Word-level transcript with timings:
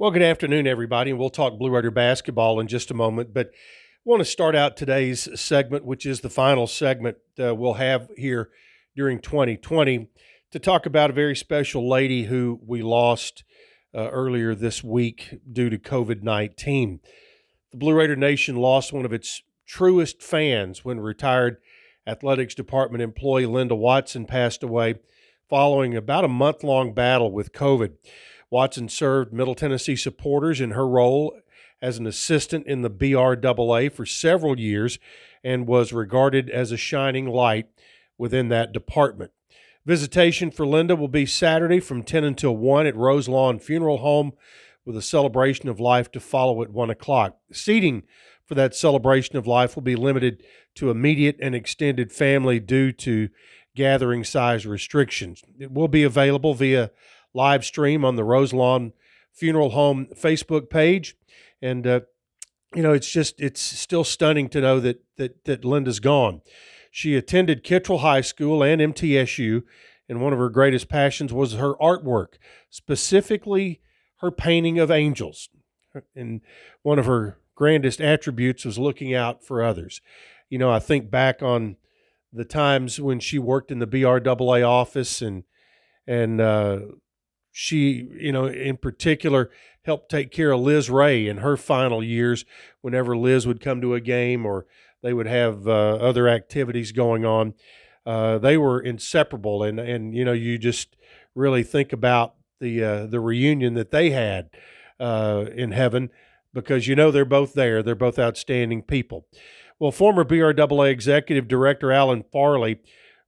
Well, 0.00 0.12
good 0.12 0.22
afternoon, 0.22 0.68
everybody, 0.68 1.10
and 1.10 1.18
we'll 1.18 1.28
talk 1.28 1.58
Blue 1.58 1.70
Raider 1.70 1.90
basketball 1.90 2.60
in 2.60 2.68
just 2.68 2.92
a 2.92 2.94
moment. 2.94 3.34
But 3.34 3.48
I 3.48 3.50
want 4.04 4.20
to 4.20 4.24
start 4.24 4.54
out 4.54 4.76
today's 4.76 5.28
segment, 5.34 5.84
which 5.84 6.06
is 6.06 6.20
the 6.20 6.30
final 6.30 6.68
segment 6.68 7.16
uh, 7.36 7.52
we'll 7.52 7.74
have 7.74 8.08
here 8.16 8.50
during 8.94 9.18
2020, 9.18 10.06
to 10.52 10.58
talk 10.60 10.86
about 10.86 11.10
a 11.10 11.14
very 11.14 11.34
special 11.34 11.88
lady 11.88 12.26
who 12.26 12.60
we 12.64 12.80
lost 12.80 13.42
uh, 13.92 14.08
earlier 14.10 14.54
this 14.54 14.84
week 14.84 15.40
due 15.52 15.68
to 15.68 15.78
COVID 15.78 16.22
19. 16.22 17.00
The 17.72 17.76
Blue 17.76 17.94
Raider 17.94 18.14
Nation 18.14 18.54
lost 18.54 18.92
one 18.92 19.04
of 19.04 19.12
its 19.12 19.42
truest 19.66 20.22
fans 20.22 20.84
when 20.84 21.00
retired 21.00 21.56
athletics 22.06 22.54
department 22.54 23.02
employee 23.02 23.46
Linda 23.46 23.74
Watson 23.74 24.26
passed 24.26 24.62
away 24.62 24.94
following 25.48 25.96
about 25.96 26.24
a 26.24 26.28
month 26.28 26.62
long 26.62 26.92
battle 26.92 27.32
with 27.32 27.52
COVID. 27.52 27.94
Watson 28.50 28.88
served 28.88 29.32
Middle 29.32 29.54
Tennessee 29.54 29.96
supporters 29.96 30.60
in 30.60 30.70
her 30.70 30.86
role 30.86 31.38
as 31.80 31.98
an 31.98 32.06
assistant 32.06 32.66
in 32.66 32.82
the 32.82 32.90
BRAA 32.90 33.92
for 33.92 34.06
several 34.06 34.58
years 34.58 34.98
and 35.44 35.66
was 35.66 35.92
regarded 35.92 36.50
as 36.50 36.72
a 36.72 36.76
shining 36.76 37.26
light 37.26 37.68
within 38.16 38.48
that 38.48 38.72
department. 38.72 39.30
Visitation 39.86 40.50
for 40.50 40.66
Linda 40.66 40.96
will 40.96 41.08
be 41.08 41.24
Saturday 41.24 41.80
from 41.80 42.02
10 42.02 42.24
until 42.24 42.56
1 42.56 42.86
at 42.86 42.96
Roselawn 42.96 43.58
Funeral 43.58 43.98
Home 43.98 44.32
with 44.84 44.96
a 44.96 45.02
celebration 45.02 45.68
of 45.68 45.78
life 45.78 46.10
to 46.12 46.20
follow 46.20 46.62
at 46.62 46.70
1 46.70 46.90
o'clock. 46.90 47.36
Seating 47.52 48.02
for 48.44 48.54
that 48.54 48.74
celebration 48.74 49.36
of 49.36 49.46
life 49.46 49.76
will 49.76 49.82
be 49.82 49.96
limited 49.96 50.42
to 50.74 50.90
immediate 50.90 51.36
and 51.40 51.54
extended 51.54 52.10
family 52.10 52.58
due 52.58 52.92
to 52.92 53.28
gathering 53.76 54.24
size 54.24 54.66
restrictions. 54.66 55.42
It 55.58 55.70
will 55.70 55.88
be 55.88 56.02
available 56.02 56.54
via 56.54 56.90
live 57.34 57.64
stream 57.64 58.04
on 58.04 58.16
the 58.16 58.24
Roselawn 58.24 58.92
Funeral 59.32 59.70
Home 59.70 60.08
Facebook 60.14 60.70
page. 60.70 61.16
And, 61.62 61.86
uh, 61.86 62.00
you 62.74 62.82
know, 62.82 62.92
it's 62.92 63.10
just, 63.10 63.40
it's 63.40 63.60
still 63.60 64.04
stunning 64.04 64.48
to 64.50 64.60
know 64.60 64.80
that, 64.80 65.02
that, 65.16 65.44
that 65.44 65.64
Linda's 65.64 66.00
gone. 66.00 66.42
She 66.90 67.16
attended 67.16 67.64
Kittrell 67.64 68.00
High 68.00 68.22
School 68.22 68.62
and 68.62 68.80
MTSU, 68.80 69.62
and 70.08 70.20
one 70.20 70.32
of 70.32 70.38
her 70.38 70.48
greatest 70.48 70.88
passions 70.88 71.32
was 71.32 71.54
her 71.54 71.74
artwork, 71.74 72.34
specifically 72.70 73.80
her 74.16 74.30
painting 74.30 74.78
of 74.78 74.90
angels. 74.90 75.48
And 76.14 76.40
one 76.82 76.98
of 76.98 77.06
her 77.06 77.38
grandest 77.54 78.00
attributes 78.00 78.64
was 78.64 78.78
looking 78.78 79.14
out 79.14 79.44
for 79.44 79.62
others. 79.62 80.00
You 80.48 80.58
know, 80.58 80.70
I 80.70 80.78
think 80.78 81.10
back 81.10 81.42
on 81.42 81.76
the 82.32 82.44
times 82.44 83.00
when 83.00 83.20
she 83.20 83.38
worked 83.38 83.70
in 83.70 83.78
the 83.78 83.86
BRAA 83.86 84.66
office 84.66 85.22
and 85.22 85.44
and 86.06 86.40
uh, 86.40 86.78
she, 87.60 88.06
you 88.20 88.30
know, 88.30 88.46
in 88.46 88.76
particular, 88.76 89.50
helped 89.82 90.08
take 90.08 90.30
care 90.30 90.52
of 90.52 90.60
Liz 90.60 90.88
Ray 90.88 91.26
in 91.26 91.38
her 91.38 91.56
final 91.56 92.04
years 92.04 92.44
whenever 92.82 93.16
Liz 93.16 93.48
would 93.48 93.60
come 93.60 93.80
to 93.80 93.94
a 93.94 94.00
game 94.00 94.46
or 94.46 94.64
they 95.02 95.12
would 95.12 95.26
have 95.26 95.66
uh, 95.66 95.96
other 95.96 96.28
activities 96.28 96.92
going 96.92 97.24
on. 97.24 97.54
Uh, 98.06 98.38
they 98.38 98.56
were 98.56 98.80
inseparable, 98.80 99.64
and 99.64 99.80
and 99.80 100.14
you 100.14 100.24
know, 100.24 100.32
you 100.32 100.56
just 100.56 100.94
really 101.34 101.64
think 101.64 101.92
about 101.92 102.34
the 102.60 102.84
uh, 102.84 103.06
the 103.06 103.18
reunion 103.18 103.74
that 103.74 103.90
they 103.90 104.10
had 104.10 104.50
uh, 105.00 105.46
in 105.52 105.72
heaven 105.72 106.10
because 106.54 106.86
you 106.86 106.94
know 106.94 107.10
they're 107.10 107.24
both 107.24 107.54
there. 107.54 107.82
They're 107.82 107.96
both 107.96 108.20
outstanding 108.20 108.82
people. 108.82 109.26
Well, 109.80 109.90
former 109.90 110.24
BRAA 110.24 110.90
executive 110.90 111.48
director 111.48 111.90
Alan 111.90 112.22
Farley 112.22 112.78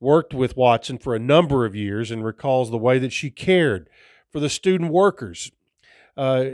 worked 0.00 0.34
with 0.34 0.56
Watson 0.56 0.98
for 0.98 1.14
a 1.14 1.20
number 1.20 1.64
of 1.64 1.76
years 1.76 2.10
and 2.10 2.24
recalls 2.24 2.72
the 2.72 2.76
way 2.76 2.98
that 2.98 3.12
she 3.12 3.30
cared 3.30 3.88
for 4.36 4.40
the 4.40 4.50
student 4.50 4.92
workers. 4.92 5.50
Uh, 6.14 6.44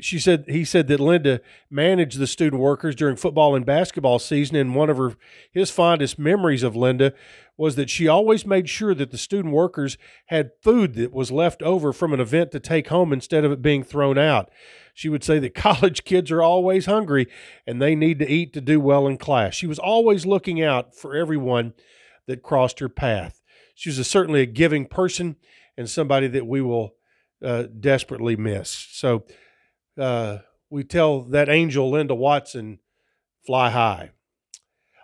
she 0.00 0.20
said 0.20 0.44
he 0.46 0.64
said 0.64 0.86
that 0.86 1.00
Linda 1.00 1.40
managed 1.68 2.16
the 2.16 2.28
student 2.28 2.62
workers 2.62 2.94
during 2.94 3.16
football 3.16 3.56
and 3.56 3.66
basketball 3.66 4.20
season, 4.20 4.54
and 4.54 4.76
one 4.76 4.88
of 4.88 4.98
her 4.98 5.16
his 5.50 5.68
fondest 5.68 6.16
memories 6.16 6.62
of 6.62 6.76
Linda 6.76 7.12
was 7.56 7.74
that 7.74 7.90
she 7.90 8.06
always 8.06 8.46
made 8.46 8.68
sure 8.68 8.94
that 8.94 9.10
the 9.10 9.18
student 9.18 9.52
workers 9.52 9.98
had 10.26 10.52
food 10.62 10.94
that 10.94 11.12
was 11.12 11.32
left 11.32 11.60
over 11.60 11.92
from 11.92 12.12
an 12.12 12.20
event 12.20 12.52
to 12.52 12.60
take 12.60 12.86
home 12.86 13.12
instead 13.12 13.44
of 13.44 13.50
it 13.50 13.62
being 13.62 13.82
thrown 13.82 14.16
out. 14.16 14.48
She 14.94 15.08
would 15.08 15.24
say 15.24 15.40
that 15.40 15.54
college 15.56 16.04
kids 16.04 16.30
are 16.30 16.40
always 16.40 16.86
hungry 16.86 17.26
and 17.66 17.82
they 17.82 17.96
need 17.96 18.20
to 18.20 18.30
eat 18.30 18.52
to 18.52 18.60
do 18.60 18.78
well 18.78 19.08
in 19.08 19.18
class. 19.18 19.54
She 19.54 19.66
was 19.66 19.80
always 19.80 20.24
looking 20.24 20.62
out 20.62 20.94
for 20.94 21.16
everyone 21.16 21.72
that 22.28 22.44
crossed 22.44 22.78
her 22.78 22.88
path. 22.88 23.42
She 23.74 23.88
was 23.88 23.98
a, 23.98 24.04
certainly 24.04 24.42
a 24.42 24.46
giving 24.46 24.86
person 24.86 25.34
and 25.76 25.88
somebody 25.88 26.28
that 26.28 26.46
we 26.46 26.60
will 26.60 26.94
uh, 27.44 27.64
desperately 27.78 28.36
miss. 28.36 28.70
So 28.92 29.24
uh, 29.98 30.38
we 30.70 30.84
tell 30.84 31.22
that 31.22 31.48
angel, 31.48 31.90
Linda 31.90 32.14
Watson, 32.14 32.78
fly 33.44 33.70
high. 33.70 34.10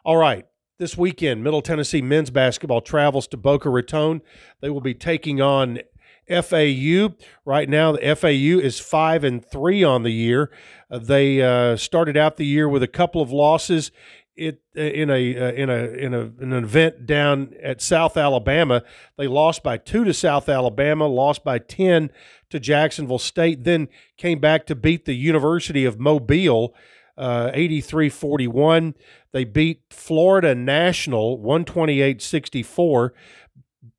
All 0.04 0.16
right. 0.16 0.46
This 0.78 0.96
weekend, 0.96 1.42
Middle 1.42 1.60
Tennessee 1.60 2.00
men's 2.00 2.30
basketball 2.30 2.80
travels 2.80 3.26
to 3.28 3.36
Boca 3.36 3.68
Raton. 3.68 4.22
They 4.60 4.70
will 4.70 4.80
be 4.80 4.94
taking 4.94 5.40
on 5.40 5.80
FAU. 6.28 7.14
Right 7.44 7.68
now, 7.68 7.92
the 7.92 8.14
FAU 8.14 8.64
is 8.64 8.78
five 8.78 9.24
and 9.24 9.44
three 9.44 9.82
on 9.82 10.04
the 10.04 10.12
year. 10.12 10.52
Uh, 10.90 10.98
they 10.98 11.42
uh, 11.42 11.76
started 11.76 12.16
out 12.16 12.36
the 12.36 12.46
year 12.46 12.68
with 12.68 12.84
a 12.84 12.88
couple 12.88 13.20
of 13.20 13.32
losses 13.32 13.90
it 14.38 14.62
uh, 14.76 14.80
in 14.80 15.10
a 15.10 15.36
uh, 15.36 15.52
in 15.52 15.68
a 15.68 15.84
in 15.84 16.14
a 16.14 16.20
in 16.40 16.52
an 16.52 16.64
event 16.64 17.06
down 17.06 17.54
at 17.62 17.82
South 17.82 18.16
Alabama. 18.16 18.82
They 19.16 19.26
lost 19.26 19.62
by 19.62 19.76
two 19.76 20.04
to 20.04 20.14
South 20.14 20.48
Alabama, 20.48 21.06
lost 21.06 21.44
by 21.44 21.58
ten 21.58 22.10
to 22.50 22.60
Jacksonville 22.60 23.18
State, 23.18 23.64
then 23.64 23.88
came 24.16 24.38
back 24.38 24.66
to 24.66 24.74
beat 24.74 25.04
the 25.04 25.14
University 25.14 25.84
of 25.84 25.98
Mobile. 25.98 26.74
Uh, 27.16 27.50
83-41 27.50 28.94
they 29.32 29.42
beat 29.42 29.82
florida 29.90 30.54
national 30.54 31.40
128-64 31.40 33.10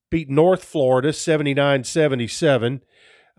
beat 0.09 0.29
north 0.29 0.63
florida 0.63 1.09
79-77 1.09 2.79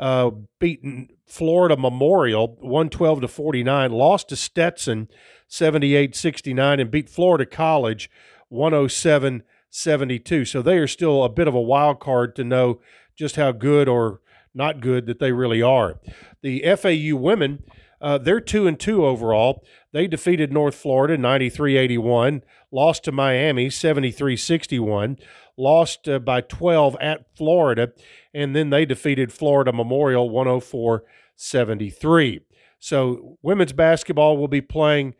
uh, 0.00 0.30
beaten 0.58 1.08
florida 1.26 1.76
memorial 1.76 2.56
112 2.60 3.20
to 3.20 3.28
49 3.28 3.92
lost 3.92 4.28
to 4.30 4.34
stetson 4.34 5.06
78 5.50 6.14
69 6.14 6.80
and 6.80 6.90
beat 6.90 7.10
Florida 7.10 7.44
College 7.44 8.08
107 8.48 9.42
72. 9.68 10.44
So 10.44 10.62
they 10.62 10.78
are 10.78 10.86
still 10.86 11.24
a 11.24 11.28
bit 11.28 11.48
of 11.48 11.54
a 11.54 11.60
wild 11.60 12.00
card 12.00 12.34
to 12.36 12.44
know 12.44 12.80
just 13.16 13.36
how 13.36 13.52
good 13.52 13.88
or 13.88 14.20
not 14.54 14.80
good 14.80 15.06
that 15.06 15.18
they 15.18 15.32
really 15.32 15.60
are. 15.60 16.00
The 16.42 16.62
FAU 16.76 17.16
women, 17.16 17.64
uh, 18.00 18.18
they're 18.18 18.40
2 18.40 18.66
and 18.66 18.78
2 18.78 19.04
overall. 19.04 19.64
They 19.92 20.06
defeated 20.06 20.52
North 20.52 20.74
Florida 20.74 21.18
93 21.18 21.76
81, 21.76 22.42
lost 22.70 23.04
to 23.04 23.12
Miami 23.12 23.70
73 23.70 24.36
61, 24.36 25.18
lost 25.56 26.08
uh, 26.08 26.18
by 26.18 26.40
12 26.40 26.96
at 27.00 27.36
Florida, 27.36 27.92
and 28.32 28.54
then 28.56 28.70
they 28.70 28.84
defeated 28.84 29.32
Florida 29.32 29.72
Memorial 29.72 30.30
104 30.30 31.04
73. 31.36 32.40
So 32.78 33.38
women's 33.42 33.74
basketball 33.74 34.38
will 34.38 34.48
be 34.48 34.62
playing 34.62 35.14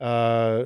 uh, 0.00 0.64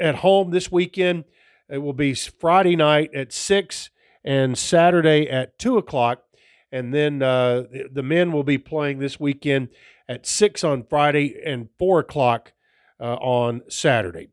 at 0.00 0.16
home 0.16 0.50
this 0.50 0.70
weekend. 0.70 1.24
It 1.68 1.78
will 1.78 1.92
be 1.92 2.14
Friday 2.14 2.76
night 2.76 3.12
at 3.14 3.32
6 3.32 3.90
and 4.24 4.56
Saturday 4.56 5.28
at 5.28 5.58
2 5.58 5.76
o'clock. 5.76 6.22
And 6.70 6.92
then 6.92 7.22
uh, 7.22 7.64
the, 7.92 8.02
men 8.02 8.32
will 8.32 8.42
be 8.42 8.58
playing 8.58 8.98
this 8.98 9.20
weekend 9.20 9.68
at 10.08 10.26
6 10.26 10.64
on 10.64 10.84
Friday 10.84 11.40
and 11.44 11.68
4 11.78 12.00
o'clock 12.00 12.52
uh, 13.00 13.14
on 13.14 13.62
Saturday. 13.68 14.28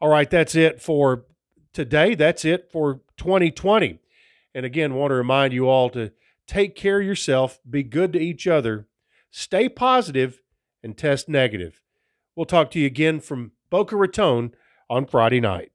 All 0.00 0.08
right, 0.08 0.30
that's 0.30 0.54
it 0.54 0.80
for 0.80 1.24
today. 1.72 2.14
That's 2.14 2.44
it 2.44 2.70
for 2.72 3.00
2020. 3.16 4.00
And 4.54 4.66
again, 4.66 4.94
want 4.94 5.10
to 5.10 5.14
remind 5.14 5.52
you 5.52 5.68
all 5.68 5.90
to 5.90 6.12
take 6.46 6.74
care 6.74 7.00
of 7.00 7.06
yourself, 7.06 7.60
be 7.68 7.82
good 7.82 8.12
to 8.14 8.18
each 8.18 8.46
other, 8.46 8.86
stay 9.30 9.68
positive, 9.68 10.42
and 10.82 10.96
test 10.96 11.28
negative. 11.28 11.80
We'll 12.34 12.46
talk 12.46 12.70
to 12.72 12.80
you 12.80 12.86
again 12.86 13.20
from 13.20 13.52
Boca 13.68 13.96
Raton 13.96 14.54
on 14.88 15.06
Friday 15.06 15.40
night. 15.40 15.69